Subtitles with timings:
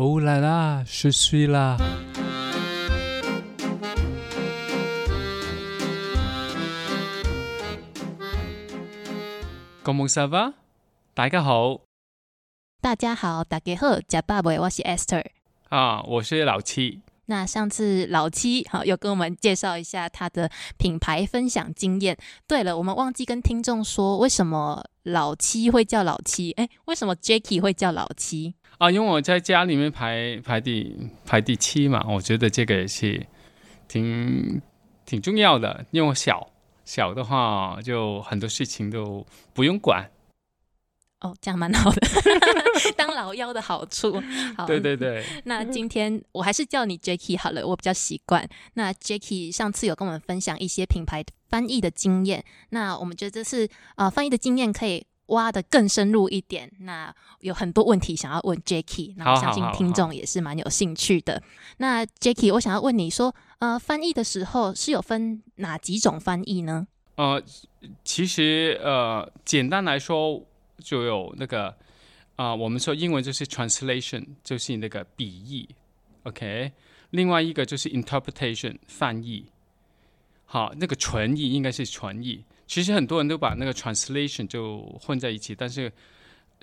[0.00, 1.76] 哦啦啦，是睡啦。
[9.82, 10.54] 公蒙萨瓦，
[11.14, 11.80] 大家好
[12.80, 15.24] 大家好，大家好，假爸爸，我是 Esther。
[15.68, 17.00] 啊，我是老七。
[17.26, 22.16] 那上次老七好又跟我们介绍一下他的品牌分享经验。
[22.46, 26.52] 对了，我们忘记跟听众说，为什么老七会叫老七？
[26.52, 28.54] 哎，为什么 Jacky 会叫老七？
[28.78, 30.96] 啊，因为我在家里面排排第
[31.26, 33.26] 排第七嘛，我觉得这个也是
[33.88, 34.62] 挺
[35.04, 35.84] 挺重要的。
[35.90, 36.48] 因为我小
[36.84, 40.08] 小的话，就很多事情都不用管。
[41.20, 42.00] 哦，这样蛮好的，
[42.96, 44.22] 当老幺的好处。
[44.56, 45.24] 好，对对对。
[45.46, 48.48] 那今天我还是叫你 Jacky 好了，我比较习惯。
[48.74, 56.70] 那 Jacky 上次有跟我们分享一些品牌翻译的经验，那我们觉得这次啊翻译的经验可以挖的更深入一点。
[56.80, 61.42] 那有很多问题想要问 Jacky，那我相信听众也是蛮有兴趣的。
[61.78, 66.86] 那 Jacky，我想要问你说，呃，翻译的时候是有分哪几种翻译呢？
[67.16, 67.42] 呃，
[68.04, 70.44] 其实呃，简单来说。
[70.80, 71.74] 就有那个
[72.36, 75.68] 啊，我们说英文就是 translation，就是那个笔译
[76.22, 76.70] ，OK。
[77.10, 79.46] 另外一个就是 interpretation，翻译。
[80.44, 82.44] 好，那个纯译应该是纯译。
[82.68, 85.92] 其实很多人都把那个 translation 就混在一起，但是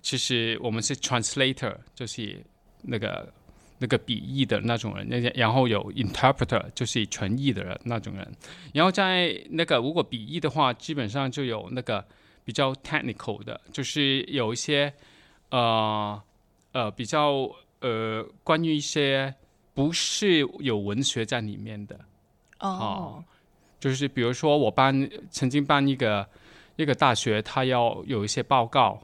[0.02, 2.42] 其实我们是 translator，就是
[2.84, 3.34] 那个
[3.80, 5.06] 那个笔译的那种人。
[5.10, 8.34] 那然后有 interpreter，就是纯译的人那种人。
[8.72, 12.06] 然后在那个如果笔译的话，基本上就有那个。
[12.46, 14.94] 比较 technical 的，就是有一些
[15.50, 16.22] 呃
[16.74, 19.34] 呃比较呃关于一些
[19.74, 22.00] 不是有文学在里面的
[22.60, 23.24] 哦，
[23.86, 26.28] 就是比如说我办曾经办一个
[26.76, 29.00] 一个大学，他要有一些报告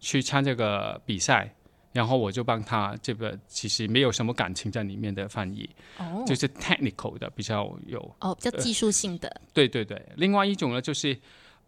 [0.00, 1.50] 去参这个比赛，
[1.94, 11.18] 然后我就帮他这个其实没有什么感情在里面的翻译，哦，就是 technical 的比较有哦比较技术性的，对对对，另外一种呢就是。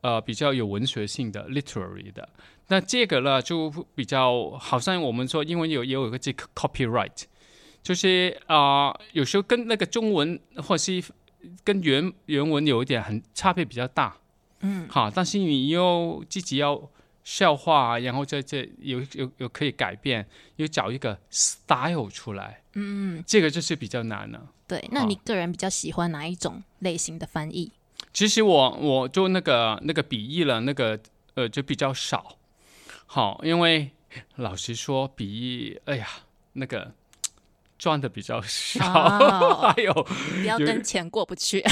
[0.02, 2.26] 呃，比较有文学性的 literary 的，
[2.68, 7.24] 那这个呢就比较好像我们说英文有也有一个这个 copyright，
[7.82, 11.04] 就是啊，有时候跟那个中文或是
[11.64, 14.16] 跟原原文有一点很差别比较大，
[14.60, 16.90] 嗯，好，但是你又自己要
[17.24, 24.48] 消化，然后在这有有有可以改变，又找一个 style 出来，嗯，这个就是比较难了。
[24.66, 27.72] 对，那你个人比较喜欢哪一种类型的翻译？
[28.12, 30.98] 其实我我就那个那个笔译了，那个
[31.34, 32.36] 呃就比较少，
[33.06, 33.90] 好，因为
[34.36, 36.06] 老实说笔译，哎呀，
[36.54, 36.94] 那个
[37.80, 41.64] 赚的比较少，还有不要跟钱过不去。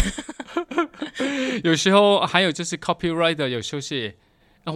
[1.63, 4.17] 有时候还有就是 copywriter，有时候是，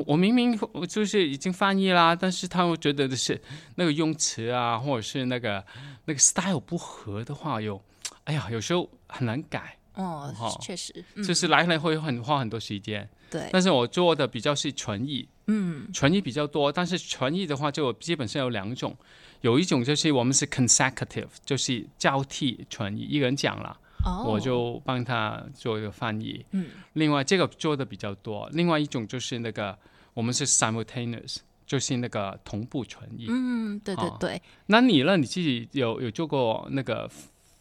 [0.06, 3.41] 我明明就是已经翻译啦，但是他会觉得的是
[3.76, 5.65] 那个用词啊，或者是那个
[6.04, 7.82] 那个 style 不合的话，有，
[8.25, 9.78] 哎呀，有时候很难改。
[9.94, 10.92] 哦，确实，
[11.26, 13.09] 就是来来回很花很多时间。
[13.31, 16.71] 对，但是我做的比较是纯译，嗯，纯译比较多。
[16.71, 18.97] 但是纯译的话，就基本上有两种，
[19.42, 23.76] 有一种就是我们是 consecutive，就是交替传译，一个人讲了，
[24.25, 26.44] 我就帮他做一个翻译。
[26.53, 28.48] 嗯，另外这个做的比较多。
[28.53, 29.76] 另外一种就是那个
[30.14, 33.26] 我们是 simultaneous，就是那个同步传译。
[33.28, 34.42] 嗯，对对对。
[34.66, 35.16] 那你呢？
[35.16, 37.10] 你自己有有做过那个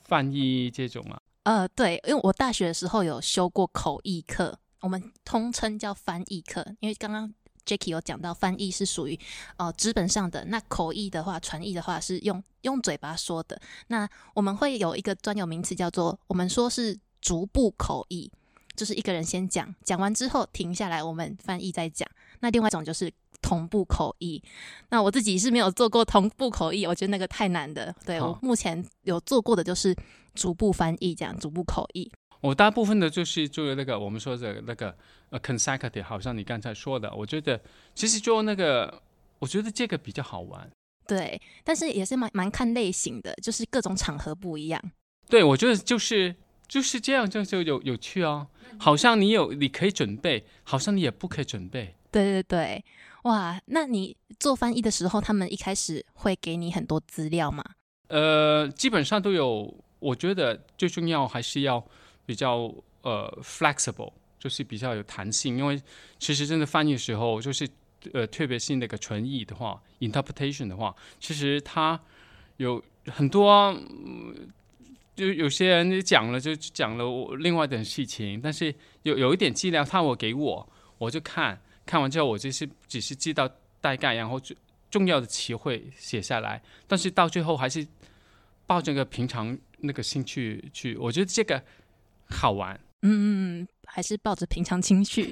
[0.04, 1.20] 翻译这种吗？
[1.44, 6.64] 呃，对，因为我大学的时候有修过口译课，我们通称叫翻译课。
[6.80, 7.34] 因为刚刚
[7.66, 9.20] Jacky 有讲到，翻译是属于
[9.58, 13.60] 呃纸本上的，那口译的话，传译的话是用用嘴巴说的。
[13.88, 18.32] 那我们会有一个专有名词叫做，我们说是逐步口译，
[18.76, 22.08] 就是一个人先讲，讲完之后停下来，我们翻译再讲。
[22.40, 23.12] 那另外一种就是
[23.42, 24.42] 同步口译。
[24.90, 27.94] 那我自己是没有做过同步口译，我觉得那个太难的。
[28.06, 29.96] 对我目前有做过的就是。
[30.34, 32.10] 逐步翻译，这样逐步口译。
[32.40, 34.96] 我大部分的就是做那个我们说的那个
[35.32, 37.60] 呃 consecutive，好像你刚才说的，我觉得
[37.96, 39.02] 其实做那个，
[39.40, 40.70] 我觉得这个比较好玩。
[41.08, 44.80] 对，但是也是蛮蛮看类型的，就是各种场合不一样。
[45.28, 46.36] 对，我觉得就是
[46.68, 48.48] 就是这样，就就有有趣哦。
[48.80, 51.96] 好像你有你可以准备，好像你也不可以准备。
[52.12, 52.86] 对对对，
[53.24, 57.64] 哇，那你做翻译的时候，他们一开始会给你很多资料吗？
[58.08, 59.74] 呃，基本上都有。
[60.02, 61.86] 我觉得最重要还是要
[62.26, 62.74] 比较
[63.04, 64.12] 呃 flexible，
[64.42, 65.80] 就是比较有弹性，因为
[66.18, 67.70] 其实真的翻译的时候，就是
[68.12, 72.00] 呃特别是那个纯译的话，interpretation 的话，其实它
[72.58, 73.72] 有很多，
[75.16, 78.74] 就有些人讲了就讲了我另外的事情，但是
[79.04, 80.68] 有有一点资料他我给我，
[80.98, 83.48] 我就看看完之后，我就是只是知道
[83.80, 84.56] 大概，然后就
[84.90, 87.88] 重要的词汇写下来，但是到最后还是
[88.66, 91.64] 抱着个平常那个心去去，我觉得这个
[92.28, 92.80] 好玩。
[93.04, 93.26] 嗯嗯
[93.62, 95.30] 嗯，还是抱着平常情绪。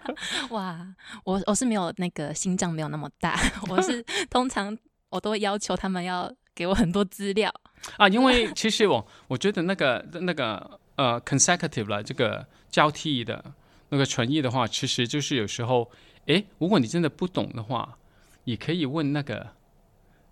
[0.50, 0.86] 哇，
[1.24, 3.38] 我我是没有那个心脏没有那么大，
[3.68, 4.76] 我是 通常
[5.10, 7.52] 我都会要求他们要给我很多资料
[7.96, 13.52] 啊，因为 其实我我觉得那个那个呃 consecutive 了这个交替的
[13.90, 15.90] 那个传译的话，其实就是有时候，
[16.26, 17.98] 诶，如果你真的不懂的话，
[18.44, 19.46] 你可以问那个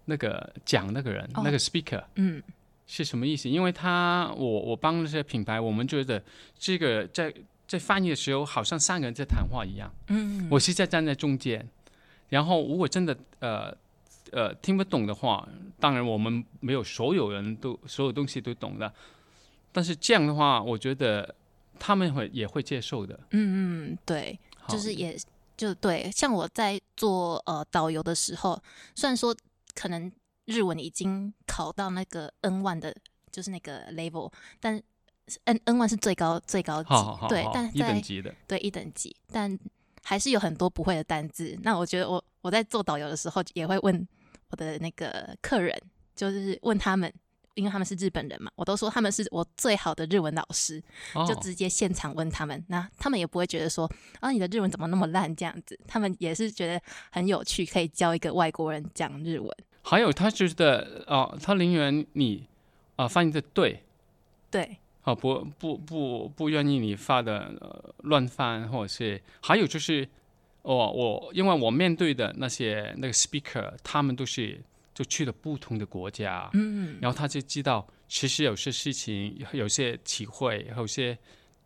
[0.07, 2.43] 那个讲那个人那个 speaker，嗯。
[2.89, 3.49] 是什么意思？
[3.49, 6.23] 因为他，我我帮那些品牌，我们觉得
[6.57, 7.35] 这个在
[7.67, 9.93] 在翻译的时候，好像三个人在谈话一样。
[10.09, 11.69] 嗯，我是在站在中间，
[12.29, 13.77] 然后如果真的呃
[14.33, 15.49] 呃听不懂的话，
[15.79, 18.93] 当然我们没有所有人都所有东西都懂的，
[19.73, 21.35] 但是这样的话，我觉得
[21.79, 23.19] 他们会也会接受的。
[23.31, 25.19] 嗯嗯，对，就是也
[25.57, 28.63] 就对，像我在做呃导游的时候，
[28.95, 29.37] 虽然说
[29.75, 30.11] 可能。
[30.49, 32.95] 日文已经考到那个 N one 的，
[33.33, 34.81] 就是那个 level，但
[35.45, 36.91] N N one 是最高最高级，
[37.29, 39.59] 对，但一等级的，对一等级，但
[40.03, 41.59] 还是有很多不会的单字。
[41.63, 44.07] 那我觉得我我在做导游的时候，也会问
[44.51, 45.77] 我的那个客人，
[46.15, 47.13] 就是问他们，
[47.55, 50.81] 因为他们是日本人嘛，我都说他们是我最好的日文老师，
[51.27, 53.91] 就直接现场问他们，那他们也不会觉得说
[54.21, 56.81] 啊你的日文怎么那么烂这样子，他们也是觉得
[57.11, 59.51] 很有趣，可以教一个外国人讲日文。
[59.83, 62.49] 还有，他觉得啊，他宁愿你
[62.97, 63.83] 啊翻译的对，
[64.51, 70.07] 对，啊不不不不愿意你发的乱翻，或者是还有就是，
[70.63, 74.61] 我我因为我面对的那些那个 speaker，他们都是
[74.93, 81.17] 就去了不同的国家，嗯，然后他就知道，其实有些事情，有些体会，有些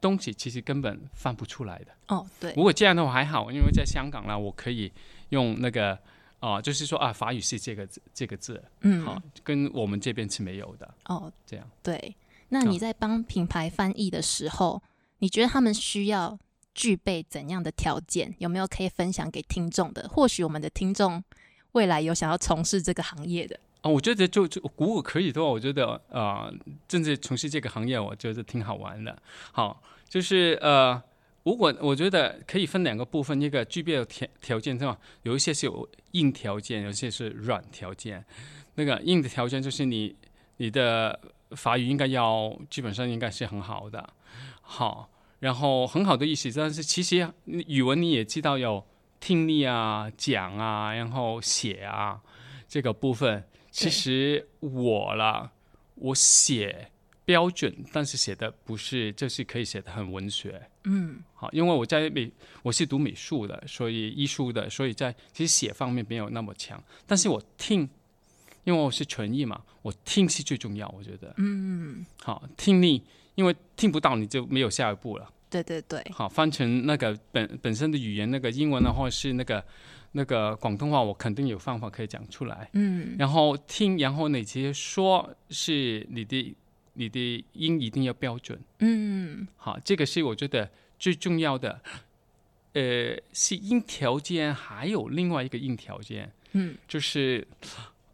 [0.02, 1.86] 东西其实根本翻不出来的。
[2.08, 2.52] 哦，对。
[2.54, 4.92] 如果这样的话还好，因为在香港呢，我可以
[5.30, 5.98] 用那个。
[6.40, 10.94] 哦，就是说啊，法语是这个字，这个字，嗯，好，跟我们这边是没有的。
[11.04, 11.70] 哦，这样。
[11.82, 12.16] 对，
[12.50, 14.82] 那你在帮品牌翻译的时候，
[15.18, 16.38] 你觉得他们需要
[16.74, 18.34] 具备怎样的条件？
[18.38, 20.08] 有没有可以分享给听众的？
[20.08, 21.24] 或许我们的听众
[21.72, 23.58] 未来有想要从事这个行业的。
[23.80, 26.52] 啊，我觉得就就如果可以的话，我觉得啊，
[26.86, 29.20] 正在从事这个行业，我觉得挺好玩的。
[29.52, 31.02] 好，就是呃。
[31.42, 34.98] 如果我觉得可以分两个部分，一个具备的条条件是吧？
[35.22, 38.22] 有一些是有硬条件，有些是软条件。
[38.74, 40.14] 那个硬的条件就是你
[40.58, 41.18] 你的
[41.56, 44.12] 法语应该要基本上应该是很好的，
[44.60, 45.10] 好，
[45.40, 48.86] 然后很好的意思，但是其实语文你也知道有
[49.18, 52.20] 听力啊、讲啊，然后写啊
[52.68, 53.44] 这个部分。
[53.70, 55.52] 其实我了，
[55.94, 56.90] 我写。
[57.22, 60.60] 标准，但是写的不是，就是可以写的很文学。
[60.82, 62.28] 嗯，好，因为我在美，
[62.64, 66.82] 我是读美术的，所以艺术的，所以在其实写方面没有那么强。
[67.06, 67.88] 但是我听，
[68.64, 71.34] 因为我是纯艺嘛，我听是最重要，我觉得。
[71.36, 73.02] 嗯，好，听力，
[73.34, 75.30] 因为听不到你就没有下一步了。
[75.48, 76.04] 对对对。
[76.12, 79.64] 好，翻成那个本本身的语言，那个英文的话是那个
[80.12, 82.68] 那个广东话，我肯定有方法可以讲出来。
[82.72, 83.16] 嗯。
[83.18, 86.54] 然后听，然后你直接说是你的。
[86.94, 90.68] 你的音一定要标准，嗯，好，这个是我觉得
[90.98, 91.80] 最重要的，
[92.74, 97.46] 呃，是音条件，还有另外一个硬条件，嗯，就是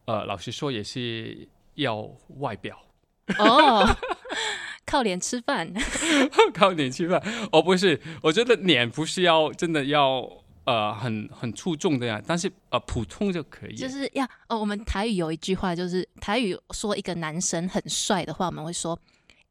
[0.07, 2.09] 呃，老实说也是要
[2.39, 2.81] 外表，
[3.39, 3.87] 哦，
[4.87, 5.73] 靠脸吃饭，
[6.55, 10.45] 靠脸吃饭，哦，不是，我觉得脸不是要真的要。
[10.67, 13.77] 呃，很很出众的呀，但是呃，普通就可以。
[13.77, 18.99] 就是要哦，我们台语有一句话，就是台语说一个男生很帅的话，我们会说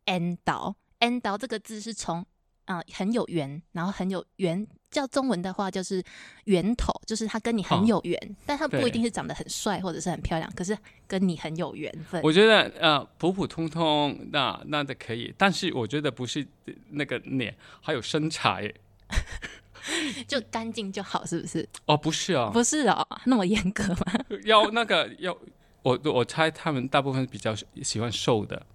[0.07, 2.25] “n 导 n 导”这个字是从
[2.65, 6.03] 啊很有缘，然后很有缘，叫中文的话就是
[6.45, 12.21] 源头，就是他跟你很有缘，但他不一定是长得很帅或者是很漂亮，可是跟你很有缘分。
[12.23, 16.45] 我觉得呃，普普通通那那的可以，但是我觉得不是
[16.91, 18.73] 那个脸，还有身材。
[20.27, 21.69] 就干净就好，是不是？
[21.85, 23.97] 哦，不是哦，不是哦，那么严格吗？
[24.45, 25.37] 要那个要，
[25.83, 27.53] 我我猜他们大部分比较
[27.83, 28.65] 喜欢瘦的。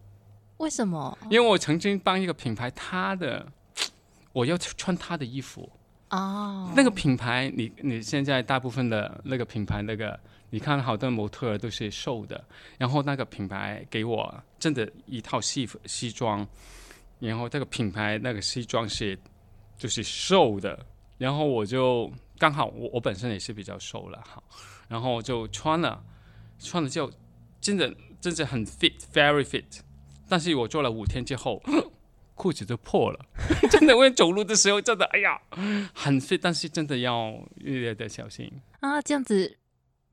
[0.58, 1.18] 为什么？
[1.28, 3.44] 因为我曾经帮一个品牌，他的
[4.32, 5.70] 我要穿他的衣服
[6.10, 6.72] 哦。
[6.76, 10.18] 那个品牌，你你现在大部分的那个品牌，那个
[10.50, 12.44] 你看好多模特都是瘦的，
[12.78, 16.46] 然后那个品牌给我真的一套西服西装，
[17.18, 19.18] 然后这个品牌那个西装是
[19.76, 20.86] 就是瘦的。
[21.18, 24.42] 然后我就刚好我我本身也是比较瘦了哈，
[24.88, 26.02] 然后就穿了，
[26.58, 27.12] 穿了就
[27.60, 29.80] 真的真的很 fit，very fit。
[30.30, 31.62] 但是我做了五天之后，
[32.40, 33.18] 裤子就破了，
[33.70, 35.38] 真的，我走路的时候真的，哎呀，
[35.92, 39.02] 很 fit，但是真的要越来越小心啊。
[39.02, 39.58] 这样子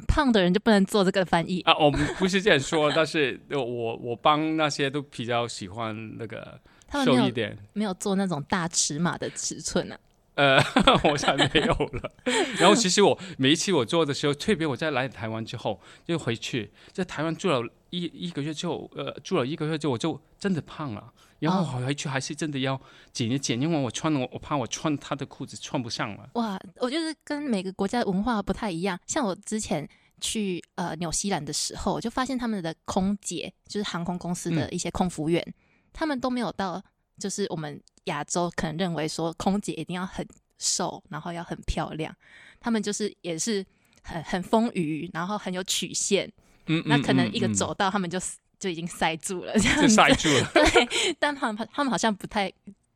[0.07, 1.61] 胖的人就不能做这个翻译。
[1.61, 6.59] 啊，我们不是这样说，但是 我我帮那些都比较喜欢那个
[7.05, 7.57] 瘦一点。
[7.71, 9.97] 没有做那种大尺码的尺寸啊。
[10.35, 10.61] 呃，
[11.09, 12.11] 我才没有了。
[12.59, 21.13] 然后其实我每一期我做的时候，特别我在来台湾之后，就回去在台湾住了一一个月之后，呃，住了一个月之后，我就真的胖了。
[21.39, 22.79] 然后哦回去还是真的要
[23.13, 26.27] 减一减，因为我穿我我怕我穿他的裤子穿不上了。
[26.33, 28.99] 哇，我就是跟每个国家的文化不太一样。
[29.05, 29.87] 像我之前
[30.19, 35.53] 去呃纽西兰的时候，我就发现他们的空姐，就是航空公司的一些空服员，
[35.93, 36.83] 他们都没有到，
[37.19, 40.27] 就是我们亚洲可能认为说空姐一定要很
[40.57, 42.11] 瘦，然后要很漂亮，
[42.59, 43.63] 他们就是也是
[44.01, 46.33] 很很丰腴，然后很有曲线。
[46.67, 48.19] 嗯，那可能一个走道，他们就
[48.59, 49.89] 就已经塞住了，这样。
[49.89, 50.49] 塞住了。
[50.53, 52.51] 对，但他们他们好像不太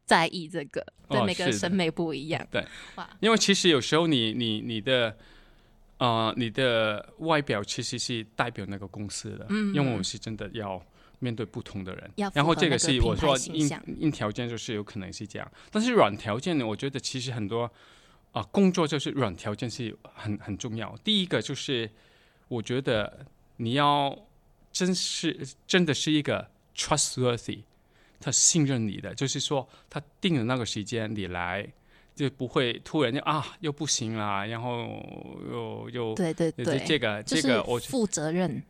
[0.05, 2.45] 在意这个，对、哦每个审美不一样。
[2.51, 5.15] 对，哇，因为其实有时候你你你的
[5.97, 10.83] 呃你的外表其实是代表那个公司的，嗯因为我是真的要
[11.19, 17.71] 面对不同的人然后这个是我说硬硬条件就是有可能是这样，但是软条件呢，我觉得其实很多
[18.31, 20.97] 啊、工作就是软条件是很很重要。
[21.03, 21.89] 第一个就是
[22.47, 23.25] 我觉得
[23.61, 24.17] 你要
[24.71, 27.63] 真是真的是一个 trustworthy，
[28.19, 31.71] 他信任你的，就是说他定了那个时间你来。
[32.13, 35.01] 就不会突然就啊又不行啦，然后
[35.49, 38.61] 又又对对对，这个这个我负责任，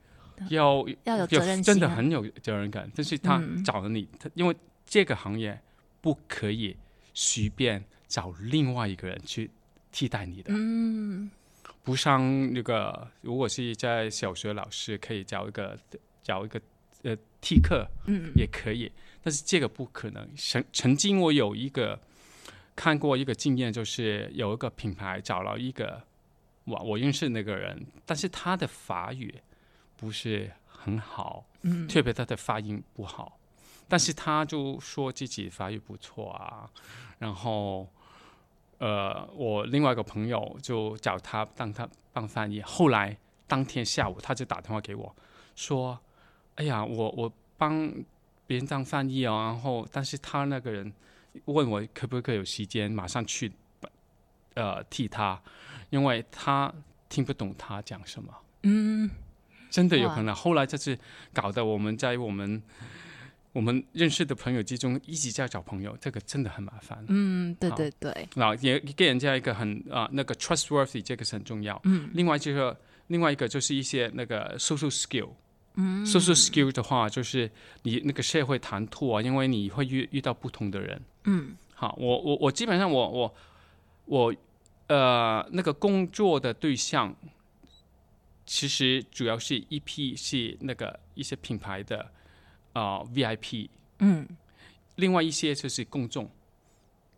[0.50, 2.90] 要要有责任、啊，真的很有责任感。
[2.96, 4.56] 但是他嗯找了你，他因为
[4.86, 5.60] 这个行业
[6.02, 6.78] 不可以
[7.16, 9.50] 随便找另外一个人去
[9.92, 11.30] 替代你的，嗯，
[11.84, 15.78] 不上那个如果是在小学老师可以找一个
[16.22, 16.62] 找一个
[17.04, 18.92] 呃替课，嗯也可以，
[19.24, 20.30] 但是这个不可能。
[20.36, 22.00] 曾曾经我有一个
[22.76, 26.02] 看过一个经验，就是有一个品牌找了一个
[26.66, 29.34] 我我认识那个人，但是他的法语
[29.98, 33.40] 不是很好，嗯特别他的发音不好，
[33.88, 36.70] 但是他就说自己法语不错啊，
[37.18, 37.92] 然后。
[38.82, 45.16] 呃，我另外一个朋友就找他当他当翻译，后来当天下午他就打电话给我，
[45.56, 46.00] 说
[46.58, 47.94] ：“哎呀，我我帮
[48.48, 50.92] 别人当翻译哦，然后但是他那个人
[51.46, 53.52] 问我可不可以有时间马上去
[54.56, 55.40] 呃替他，
[55.92, 56.74] 因为他
[57.08, 58.34] 听不懂他讲什么，
[58.64, 59.08] 嗯，
[59.70, 60.34] 真的有可能。
[60.34, 60.98] 后来就是
[61.32, 62.60] 搞得我们在我们
[63.54, 67.04] 我们认识的朋友之中一直在找朋友，这个真的很麻烦。
[67.10, 71.80] 嗯，对对对，然后也给人家一个很啊、那个 trustworthy，这个是很重要。
[71.84, 72.76] 嗯另外就是
[73.08, 75.30] 另外一个就是一些那个 social skill。
[75.76, 77.50] 嗯，social skill 的话，就是
[77.84, 81.02] 你那个社会谈吐啊，因为你会遇遇到不同的人。
[81.24, 83.36] 嗯好，我我我基本上我我
[84.06, 84.36] 我
[84.88, 87.16] 呃那个工作的对象，
[88.46, 92.12] 其实主要是一批是那个一些品牌的
[92.74, 94.28] 啊、呃 VIP，嗯。
[94.96, 96.30] 另外一些就是公众，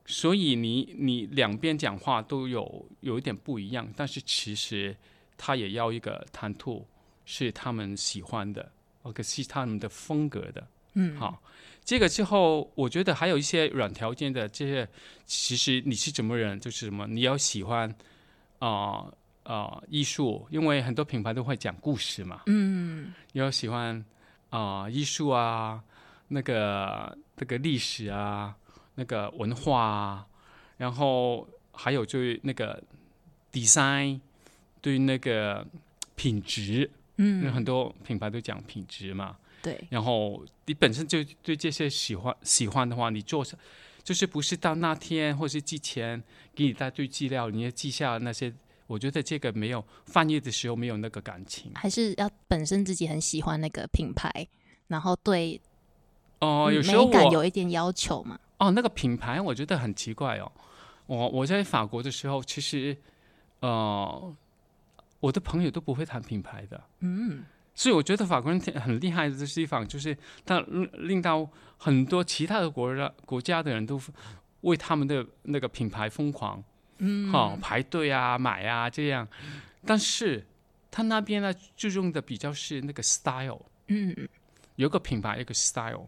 [0.06, 4.96] 所以你你两边讲话都有有一点不一样，但是其实
[5.38, 6.88] 他也要一个谈吐
[7.26, 10.66] 是他们喜欢的，或者是他们的风格的。
[10.94, 11.42] 嗯，好，
[11.84, 14.88] 这个之后，我觉得还有一些软条件的这些，
[15.26, 17.90] 其实你是怎么人，就是什么，你要喜欢
[18.60, 23.12] 啊啊、呃艺术，因为很多品牌都会讲故事嘛，嗯。
[23.32, 24.06] 你要喜欢
[24.54, 25.84] 啊、艺术啊，
[26.28, 28.56] 那个那个历史啊，
[28.94, 30.28] 那个文化啊，
[30.78, 32.80] 然后还有就是那个
[33.52, 34.20] design，
[34.80, 35.66] 对那个
[36.16, 39.36] 品质，嗯，很多品牌都讲品质嘛。
[39.64, 43.44] 对，然后你本身就对这些喜欢喜欢的话，你做
[44.04, 46.22] 就是不是到那天或是之前
[46.54, 48.54] 给你一大堆资料，你要记下那些。
[48.86, 54.48] 我觉得这个没有翻译的时候没有那个感情还是要本身自己很喜欢那个品牌，
[54.90, 55.60] 然后对
[56.40, 58.40] 哦、嗯有时候美感我有一点要求嘛。
[58.60, 60.52] 哦那个品牌我觉得很奇怪哦。
[61.08, 62.96] 我我在法国的时候，其实
[63.62, 64.36] 呃
[65.20, 67.44] 我的朋友都不会谈品牌的，嗯
[67.74, 74.00] 所以我觉得法国人挺很厉害的地方，就是他令令到很多其他的国家国家的人都
[74.62, 76.64] 为他们的那个品牌疯狂，
[77.00, 79.28] 嗯，好、排队啊、买啊这样。
[79.86, 80.46] 但是
[80.94, 84.30] 他那边呢就用的比较是那个 style，嗯。
[84.76, 86.08] 有个品牌一个 style，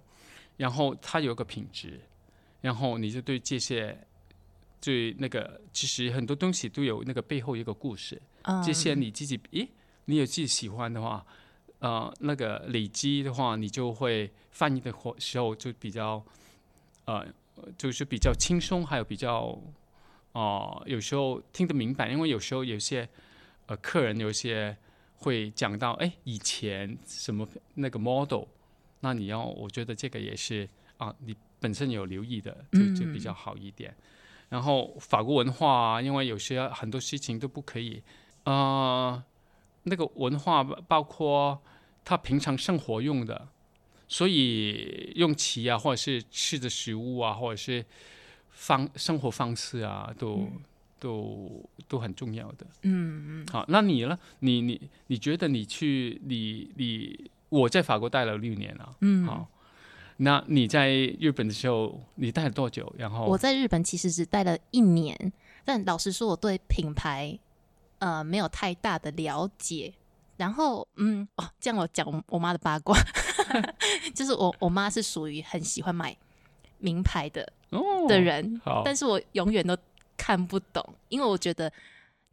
[0.58, 2.00] 然后它有个品质，
[2.62, 3.98] 然后你就对这些。
[4.82, 8.22] 对那个，其实很多东西都有那个背后一个故事。
[8.44, 9.68] 嗯，这些你自己，诶，
[10.06, 11.26] 你有自己喜欢的话，
[11.80, 16.24] 呃，那个累积的话，你就会翻译的或时候就比较，
[17.06, 17.26] 呃，
[17.80, 19.60] 就是比较轻松，还有比较，
[20.34, 23.10] 哦、有时候听得明白，因为有时候有些
[23.68, 24.76] 呃客人有些
[25.18, 28.44] 会讲到哎以前什么那个 model，
[29.00, 33.96] 那你要我觉得这个也是啊，你本身有留意的就就比较好一点。
[34.50, 38.04] 然后法国文化啊，因为有些很多事情都不可以
[38.44, 39.24] 啊，
[39.84, 41.60] 那个文化包括
[42.04, 43.48] 他平常生活用的，
[44.08, 47.84] 所以用词啊，或者是吃的食物啊，或者是
[48.52, 50.48] 方生活方式啊，都。
[51.06, 53.48] 都都很重要的，嗯嗯。
[53.52, 54.18] 好，那你呢？
[54.40, 59.24] 你你你觉得你去你你我在法国待了六年啊，嗯。
[59.24, 59.48] 好，
[60.18, 62.92] 那你在日本的时候，你待了多久？
[62.98, 65.16] 然后我在日本其实只待了一年，
[65.64, 67.38] 但老实说，我对品牌
[68.00, 69.94] 呃没有太大的了解。
[70.38, 72.98] 然后，嗯，哦，这样我讲我妈的八卦，
[74.16, 76.18] 就是我我妈是属于很喜欢买
[76.80, 77.48] 名牌的
[78.10, 79.78] 的人，但是我永远都。
[80.18, 81.72] 看不懂，因为我觉得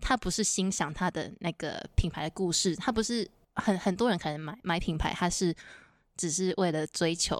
[0.00, 5.54] 他不是欣赏他的那个品牌的故事，他不是很很多人可能买买品牌，他是
[6.16, 7.36] 只是为了追求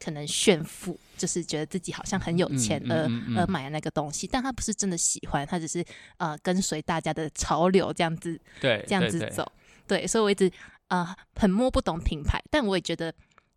[0.00, 5.84] 可能炫富，就是觉得自己好像很有钱而而买那个东西，但他不是真的喜欢，他只是
[6.18, 9.50] 呃跟随大家的潮流这样子，对，这样子走，
[9.86, 10.50] 对，所以我一直
[10.88, 13.12] 呃很摸不懂品牌，但我也觉得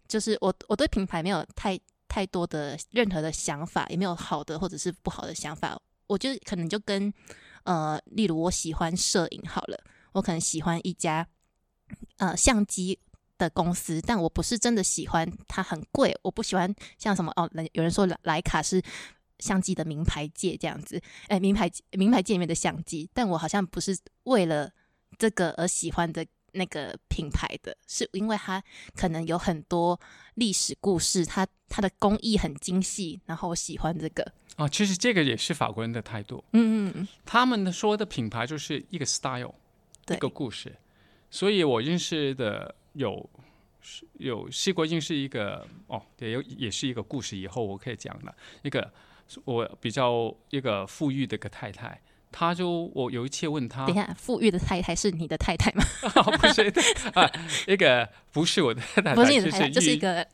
[0.07, 1.77] 就是我我对品牌没有太
[2.07, 5.77] 太多的任何的想法，也没有好的或者是不好的想法。
[6.07, 7.13] 我就可能就跟，
[7.63, 9.79] 呃，例如我喜欢摄影好了，
[10.13, 11.27] 我可能喜欢一家，
[12.17, 12.99] 呃，相机
[13.37, 18.81] 的公司，但我不是真的喜欢它很贵，我不喜欢像什么哦，有人说莱卡是
[19.39, 24.71] 相机的名牌界这样子，哎，名牌名牌界里面的相机，但我好像不是为了
[25.17, 26.25] 这个而喜欢的
[26.57, 28.61] 那个品牌的，是因为它
[28.95, 29.99] 可能有很多
[30.35, 34.33] 历史故事，它它的工艺很精细，然后我喜欢这个。
[34.57, 36.43] 哦，其实这个也是法国人的态度。
[36.53, 39.53] 嗯嗯嗯，他们的说的品牌就是一个 style，
[40.09, 40.75] 一个故事。
[41.29, 43.29] 所以我认识的有
[44.13, 47.37] 有西国认识一个哦，也有也是一个故事。
[47.37, 48.91] 以后我可以讲的一个
[49.45, 52.01] 我比较一个富裕的一个太太，
[52.37, 55.83] 他就我有一次问他，等一下，富裕的太太是你的太太吗？
[56.39, 56.71] 不是
[57.15, 57.27] 啊，
[57.65, 60.25] 一个不是我的太太，不是你的太太，就是一个。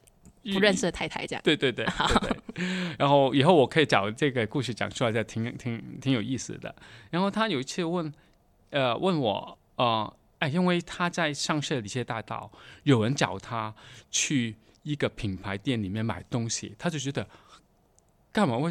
[0.53, 2.65] 不认识的太太这样，对对对，对。
[2.99, 6.75] 然后以后我可以找这个故事讲出来，再挺挺挺有意思的。
[7.11, 8.13] 然后他有一次问，
[8.71, 12.51] 呃，问我，呃，哎，因为他在上市的一些大道，
[12.83, 13.73] 有人找他
[14.11, 17.25] 去一个品牌店里面买东西，他就觉得
[18.33, 18.69] 干嘛会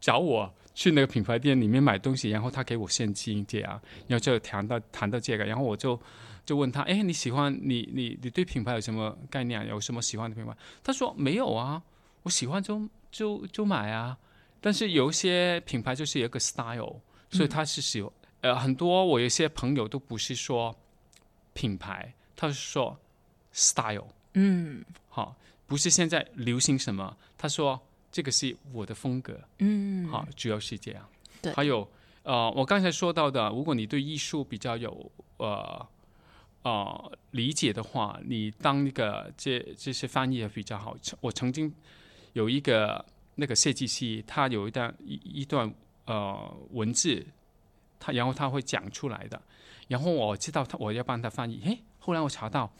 [0.00, 2.30] 找我去那个品牌店里面买东西？
[2.30, 5.98] 然后他给我现金这样，然后就谈到谈到这个，然后我就。
[6.46, 9.66] 就问他，哎，你喜欢你你你对品牌有什么概念？
[9.66, 10.54] 有什么喜欢的品牌？
[10.82, 11.82] 他说没有啊，
[12.22, 14.18] 我喜欢就就就买啊。
[14.60, 20.76] 但是有一些品牌就是有个 style，所以他是喜欢呃很多我有些朋友都不是说
[21.54, 22.94] 品牌，他是说
[23.50, 25.34] style，嗯，好，
[25.66, 27.80] 不是现在流行什么，他说
[28.14, 31.04] 这个是我的风格，嗯，好，主要是这样。
[31.42, 31.90] 对，还有
[32.22, 35.84] 呃，我刚才说到的，如果你对艺术比较有呃。
[36.64, 40.96] 呃，理解的话，你当那个这这些翻译也比较好。
[41.20, 41.70] 我曾经
[42.32, 45.70] 有一个那个设计师，他有一段一一段
[46.06, 47.22] 呃文字，
[48.00, 49.42] 他然后他会讲出来的，
[49.88, 51.60] 然后我知道他我要帮他翻译。
[51.66, 52.72] 诶，后来我查到，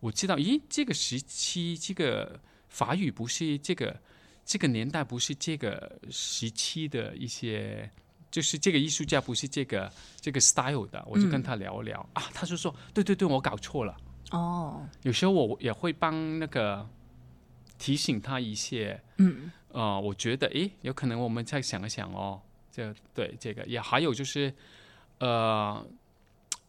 [0.00, 4.00] 我知道，咦，这个时期这个法语不是这个
[4.44, 7.90] 这个年代不是这个时期的一些。
[8.30, 12.00] 就是这个艺术家不是这个这个 style 的，我就跟他聊聊。
[12.14, 13.94] 啊，他就说对对对，我搞错了。
[14.30, 16.88] 哦，有时候我也会帮那个
[17.76, 24.50] 提醒他一些，嗯，呃，我觉得诶，有可能我们再想一想哦，这对这个也还有就是，
[25.18, 25.86] 呃，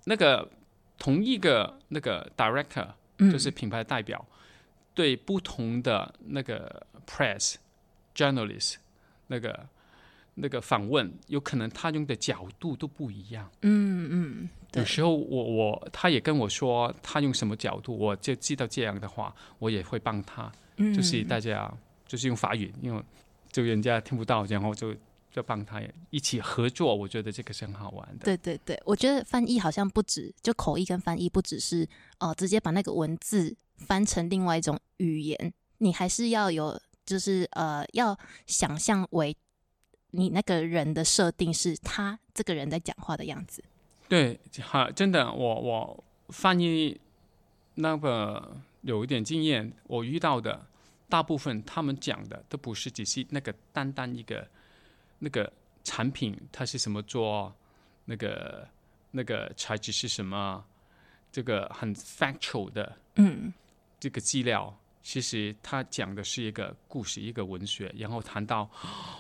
[0.04, 0.52] 那个
[0.98, 2.90] 同一个那个 director，
[3.32, 4.28] 就是品牌代表，
[4.94, 7.56] 对不同的那个 press
[8.16, 8.76] journalist
[9.28, 9.68] 那个。
[10.36, 20.92] 那个访问有可能他用的角度都不一样，嗯嗯，有时候我我他也跟我说他用什么角度，我就知道这样的话，我也会帮他，嗯。
[20.92, 21.72] 就是大家
[22.08, 23.00] 就是用法语，因为
[23.52, 24.96] 就人家听不到，然后就
[25.34, 28.24] 就帮他一起合作，我觉得这个是很好玩的。
[28.24, 31.86] 对对对，我觉得翻译好像不止就口译跟翻译，不只是
[32.20, 38.18] 哦直接把那个文字翻成另外一种语言，你还是要有就是呃要
[38.48, 39.36] 想象为。
[40.16, 43.64] 你那个人的设定是他这个人在讲话的样子，
[44.08, 46.96] 对，好，真的，我我翻译
[47.74, 50.68] 那个有一点经验，我遇到的
[51.10, 54.48] 大部分他们讲的都不是只是那个单单一个
[55.24, 55.50] 那个
[55.86, 57.56] 产品它是什么做，
[58.04, 58.68] 那个
[59.10, 60.62] 那个材质是什么，
[61.32, 63.54] 这个很 factual 的嗯
[64.02, 68.70] 这个资料，其实他讲的是一个故事，一个文学，然后谈到，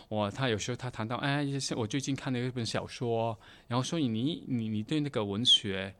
[0.10, 3.38] 哇，他有时候他谈到，哎，是我最近看了一本小说，
[3.70, 5.96] 然后所以你你你对那个文学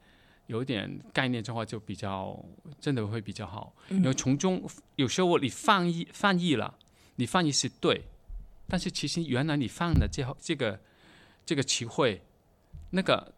[0.48, 2.38] 有点概念的话，就比较
[2.78, 3.74] 真的会比较好。
[3.88, 4.62] 然后嗯从中
[4.96, 6.76] 有时候你翻译翻译了，
[7.16, 8.02] 你翻译是对，
[8.68, 10.80] 但是其实原来你放的这这个
[11.44, 12.22] 这个词汇，
[12.90, 13.32] 那个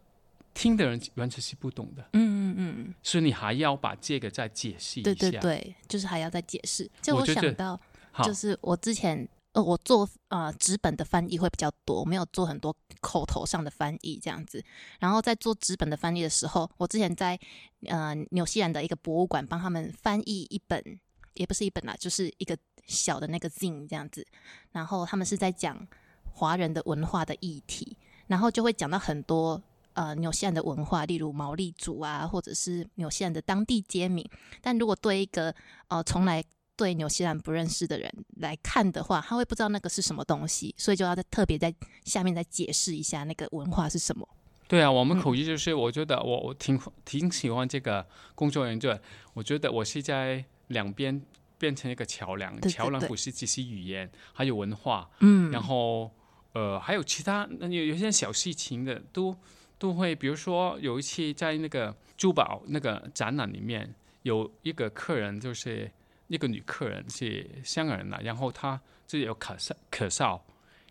[0.53, 5.13] 听的人完全是不懂的，嗯嗯嗯，所以你还要把这个再解释一下。
[5.13, 6.89] 对对对，就是还要再解释。
[7.01, 7.79] 就我想到，
[8.23, 14.63] 就是我之前呃，我做呃纸本的翻译会比较多，我没有做很多口头上的翻译这样子。
[14.99, 17.39] 然后在做纸本的翻译的时候，我之前在
[17.85, 20.99] 呃纽西兰的一个博物馆帮他们翻译一本，
[21.37, 24.25] 也不是一本啦，就是一个小的那个 zine 这样子。
[24.71, 25.87] 然后他们是在讲
[26.33, 27.97] 华人的文化的议题，
[28.27, 29.61] 然后就会讲到很多。
[29.93, 34.23] 呃，纽西兰的文化，例如毛利族啊，或者是纽西兰的当地街名。
[34.61, 35.51] 但如果对一个
[35.87, 36.43] 呃从来
[36.75, 41.73] 对纽西兰不认识的人来看的话，他会不知道那个是什么东西，所以就要在特别在
[42.05, 44.29] 下面再解释一下那个文化是什么。
[44.67, 49.01] 对啊，我们嗯口译就是，我觉得我我挺挺喜欢这个工作人员，
[49.33, 51.21] 我觉得我是在两边
[51.57, 55.51] 变成一个桥梁，桥梁不是只是语言，还有文化，嗯。
[55.51, 56.11] 然后
[56.53, 59.35] 呃还有其他那有有些小事情的都
[59.77, 65.89] 都会，比如说有一次在那个珠宝那个展览里面，有一个客人就是
[66.27, 70.39] 一个女客人是香港人啦，然后她自己有咳嗽咳嗽，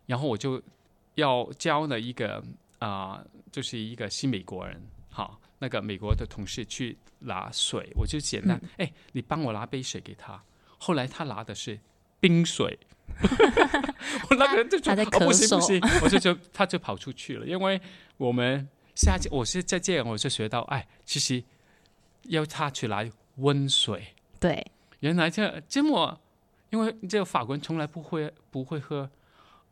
[0.07, 0.63] 然后我就
[1.17, 2.43] 要教了一个
[2.79, 10.43] 啊、就是一个新美国人，好，那个美国的同事去拿水，我就简单，哎、你帮我拿杯水给他。
[10.79, 11.79] 后来他拿的是
[12.21, 12.79] 冰水，
[14.31, 17.81] 我那个人就说他在哦不行不行，我就就他就跑出去了，因为
[18.19, 21.43] 我们下次我是在这样，我就学到，哎，其实
[22.25, 23.05] 要他去拿
[23.37, 24.65] 温水，对，
[25.01, 26.21] 原来这这么，
[26.71, 29.11] 因为这个法国人从来不会不会喝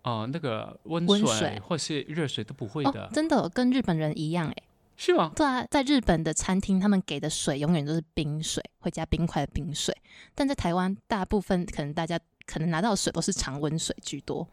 [0.02, 1.60] 啊、呃那个温水。
[1.60, 4.56] 或是热水都不会的，哦，真的跟日本人一样哎。
[4.96, 5.32] 是吗？
[5.34, 9.96] 对啊，在日本的餐厅，他们给的水永远都是冰水，会加冰块的冰水。
[10.34, 14.46] 但在台湾，大部分可能大家可能拿到的水都是常温水居多。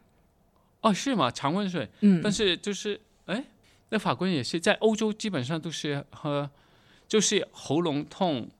[0.80, 1.30] 哦，是吗？
[1.30, 3.44] 常温水，嗯，但是就是哎，
[3.90, 6.50] 那法国人也是在欧洲基本上都是喝，
[7.06, 8.50] 就是喉咙痛、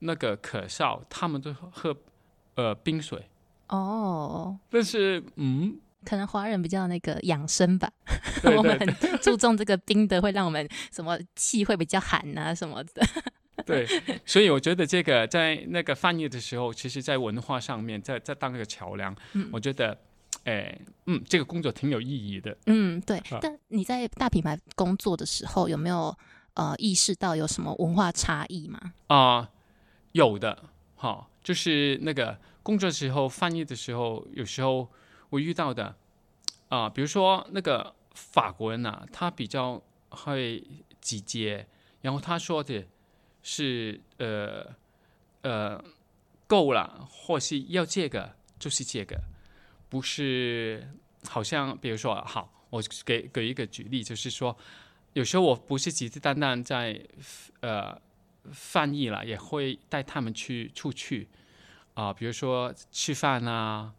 [0.00, 1.96] 那个咳嗽，他们都喝
[2.56, 3.26] 呃冰水。
[3.68, 7.90] 哦，但是嗯，可能华人比较那个养生吧，
[8.44, 13.06] 我对对们很注重这个冰的，会让我们什么气会比较寒啊什么的。
[13.64, 13.84] 对，
[14.24, 19.98] 所以我觉得这个在那个翻译的时候，其实在文化上面，在在当那个桥梁，嗯我觉得，
[20.44, 22.56] 哎，嗯，这个工作挺有意义的。
[22.66, 23.38] 嗯，对啊。
[23.40, 26.16] 但你在大品牌工作的时候，有没有
[26.54, 28.78] 呃意识到有什么文化差异吗？
[29.08, 29.48] 啊、
[30.12, 30.56] 有的，
[30.94, 34.88] 哈、就是那个工作时候翻译的时候，有时候
[35.30, 35.96] 我遇到的
[36.68, 40.62] 啊、比如说那个法国人呐、他比较会
[41.00, 41.66] 直接，
[42.00, 42.84] 然后他说的
[43.42, 44.66] 是呃
[45.42, 45.82] 呃
[46.46, 49.20] 够了，或是要这个就是这个，
[49.88, 50.88] 不是
[51.28, 54.56] 好像比如说好，我给给一个举例，就是说
[55.12, 57.06] 有时候我不是简简单单在
[57.60, 58.00] 呃。
[58.52, 61.28] 翻译了，也会带他们去出去
[61.94, 63.92] 啊、比如说吃饭啊，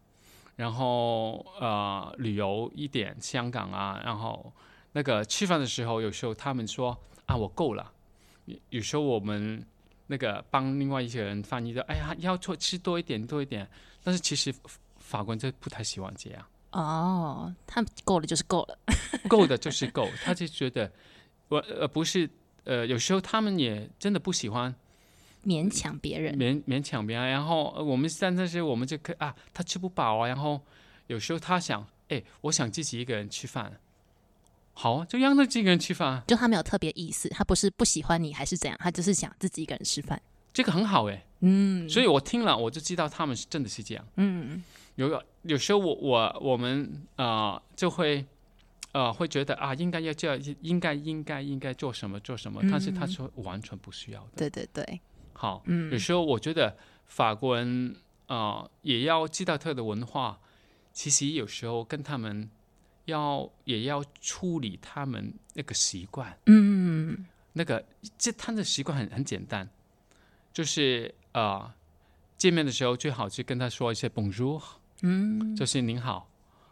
[0.58, 4.52] 然后呃旅游一点香港啊，然后
[4.90, 7.92] 那个吃饭的时候，有时候他们说啊我够了，
[8.46, 9.64] 有有时候我们
[10.08, 13.68] 那个帮另外一些人翻译的，哎呀要多吃多一点多一点，
[14.02, 14.52] 但是其实
[14.98, 18.76] 法国人就不太喜欢这样，哦，他们够了就是够了。
[19.30, 20.90] 够的就是够，他就觉得
[21.46, 22.28] 我呃不是
[22.64, 24.74] 呃有时候他们也真的不喜欢。
[25.44, 26.36] 勉强别人。
[26.36, 30.60] 勉勉强别人，然后呃我们但但是我们就可啊，他吃不饱啊，然后
[31.06, 33.78] 有时候他想，哎，我想自己一个人吃饭，
[34.74, 40.20] 好啊，就让他自己一个人吃饭啊，就他没有特别意思，他不是不喜欢你还是怎样，他就是想自己一个人吃饭。
[40.52, 44.04] 这个很好哎，嗯所以我听了我就知道他们是真的是这样。
[44.16, 44.62] 嗯，
[44.96, 48.24] 有有时候我我我们啊、呃就会
[48.92, 54.28] 呃会觉得啊应该要这样，应该应该应该做什么做什么，但是他嗯说完全不需要的。
[54.36, 55.00] 对对对，
[55.38, 55.92] 好，嗯。
[55.92, 57.94] 有时候我觉得法国人
[58.26, 60.40] 啊、呃也要知道他的文化，
[60.92, 62.50] 其实有时候跟他们
[63.04, 67.24] 要也要处理他们那个习惯，嗯。
[67.52, 67.84] 那个
[68.18, 69.68] 这他的习惯很很简单，
[70.52, 71.74] 就是啊、呃
[72.36, 74.62] 见面的时候最好去跟他说一些 bonjour，
[75.02, 75.54] 嗯。
[75.56, 76.28] 就是您好，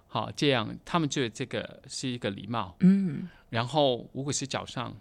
[0.07, 2.77] 好这样他们觉得这个是一个礼貌。
[2.81, 4.95] 嗯，然后如果是早上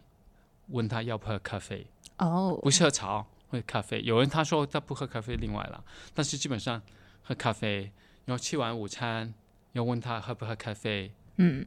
[0.69, 1.86] 问他要不要喝咖啡，
[2.17, 4.01] 哦，不是喝茶，喝咖啡。
[4.01, 6.81] 有人他说他不喝咖啡，另外了，但是基本上
[7.21, 7.91] 喝咖啡，
[8.25, 9.34] 然后吃完午餐
[9.73, 11.65] 要问他喝不喝咖啡，嗯，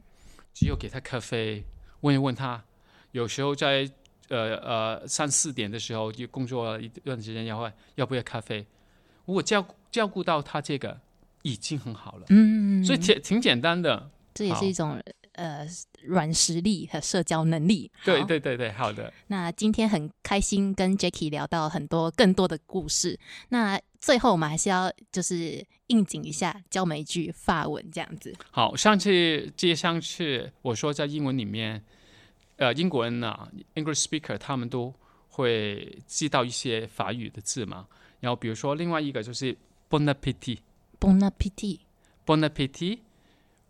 [0.53, 1.63] 只有给他咖啡，
[2.01, 2.63] 问一问他，
[3.11, 3.89] 有时候在
[4.29, 8.65] 呃呃三四点的时候就工作了一段时间，要会要不要咖啡？
[9.25, 10.99] 如果照照顾到他这个
[11.43, 14.09] 已经很好了，嗯，所以挺挺简单的。
[14.33, 15.01] 这也是一种
[15.39, 15.65] 呃
[16.03, 17.89] 软实力和社交能力。
[18.03, 19.11] 对对对对，好的。
[19.27, 23.17] 那今天很开心跟 Jacky 聊到很多更多的故事。
[23.47, 28.35] 那最后我们还是要就是应景一下，教我们一句法文这样子。
[28.51, 31.81] 好，上次接上次我说在英文里面，
[32.57, 34.93] 呃，英国人呢、English speaker 他们都
[35.29, 37.87] 会记到一些法语的字嘛。
[38.19, 39.55] 然后比如说另外一个就是
[39.89, 40.59] Bon appetit。
[40.99, 41.79] Bon appetit。
[42.25, 42.99] Bon appetit，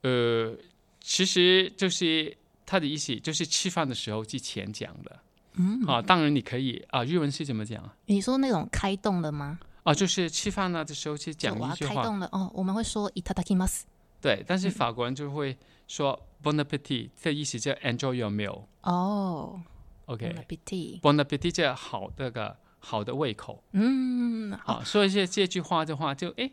[0.02, 0.54] 呃，
[1.02, 2.36] 其实就是
[2.66, 5.20] 他的意思就是吃饭的时候之前讲的。
[5.54, 7.94] 嗯，啊，当然你可以啊，日文是怎么讲啊？
[8.06, 9.60] 你说那种开动的吗？
[9.84, 13.82] 啊，就是吃饭了的时候去讲一句话，开动了哦，我们会说 itadakimasu。
[14.22, 14.44] 对。
[14.48, 15.58] 但是嗯法国人就会
[15.88, 18.64] 说 Bon appetit，这意思叫 Enjoy your meal。
[18.84, 19.62] 哦
[20.08, 21.02] appetit。
[21.02, 24.76] Bon appetit 这好那个好的胃口嗯，好。
[24.76, 26.52] 啊，所以这这句话的话就诶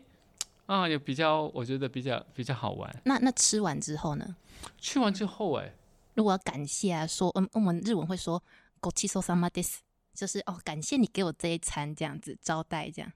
[0.67, 3.01] 啊，也比较我觉得比较比较好玩。
[3.05, 4.35] 那那吃完之后呢？
[4.79, 5.73] 吃完之后哎，
[6.13, 8.41] 如果要感谢啊，说嗯，我们日文会说
[8.79, 9.77] “go chi so sama des”，
[10.13, 13.11] 就是哦，感谢你给我这一餐，这样子招待这样。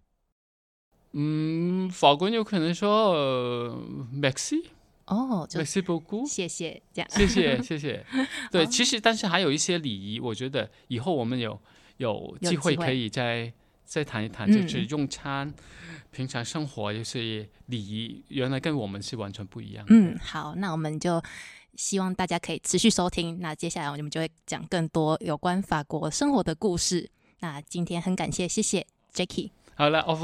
[1.14, 3.78] 嗯，法国人有可能说、呃、
[4.14, 4.64] merci
[5.08, 7.10] 哦，就 merci beaucoup，谢谢这样。
[7.12, 8.06] 谢谢 谢谢。
[8.50, 11.60] 对，好其实但是还有一些礼仪，我觉得以后我们有
[11.98, 13.52] 有有机会机会可以再
[13.92, 15.54] 再谈一谈，嗯就是用餐、
[16.12, 19.86] 平常生活就是礼仪，原来跟我们是完全不一样。
[19.90, 21.22] 嗯，好，那我们就
[21.76, 23.42] 希望大家可以持续收听。
[23.42, 27.10] 那接下来我们就会讲更多有关法国生活的故事。
[27.42, 29.52] 那今天很感谢，谢谢 Jacky。
[29.76, 30.16] 好了，au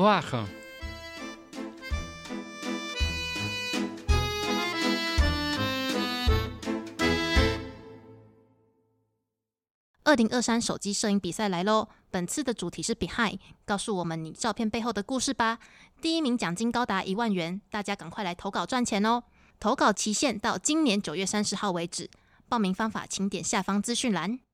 [10.07, 11.89] 二零二三手机摄影比赛来喽！
[12.09, 15.59] 本次的主题是 Behind，告诉我们你照片背后的故事吧。
[15.99, 19.21] 第一名奖金高达一万元，大家赶快来投稿赚钱哦！
[19.59, 22.09] 投稿期限到今年九月三十号为止，
[22.47, 24.39] 报名方法请点下方资讯栏。